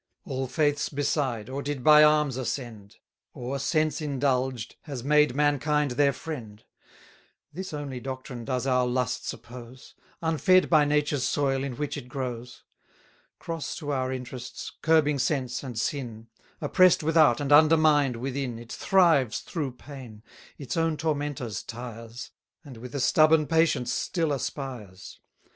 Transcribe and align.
All 0.25 0.47
faiths 0.47 0.89
beside, 0.89 1.47
or 1.47 1.61
did 1.61 1.83
by 1.83 2.03
arms 2.03 2.35
ascend; 2.35 2.95
Or, 3.35 3.59
sense 3.59 4.01
indulged, 4.01 4.75
has 4.85 5.03
made 5.03 5.35
mankind 5.35 5.91
their 5.91 6.11
friend: 6.11 6.63
This 7.53 7.71
only 7.71 7.99
doctrine 7.99 8.43
does 8.43 8.65
our 8.65 8.87
lusts 8.87 9.31
oppose 9.31 9.93
Unfed 10.23 10.71
by 10.71 10.85
Nature's 10.85 11.25
soil, 11.25 11.63
in 11.63 11.75
which 11.75 11.97
it 11.97 12.07
grows; 12.09 12.63
Cross 13.37 13.75
to 13.75 13.91
our 13.91 14.11
interests, 14.11 14.71
curbing 14.81 15.19
sense, 15.19 15.61
and 15.61 15.77
sin; 15.77 16.29
160 16.57 16.65
Oppress'd 16.65 17.03
without, 17.03 17.39
and 17.39 17.51
undermined 17.51 18.15
within, 18.15 18.57
It 18.57 18.71
thrives 18.71 19.41
through 19.41 19.73
pain; 19.73 20.23
its 20.57 20.75
own 20.75 20.97
tormentors 20.97 21.61
tires; 21.61 22.31
And 22.65 22.77
with 22.77 22.95
a 22.95 22.99
stubborn 22.99 23.45
patience 23.45 23.93
still 23.93 24.31
aspires. 24.33 25.19